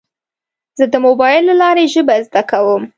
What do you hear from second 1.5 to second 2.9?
لارې ژبه زده کوم.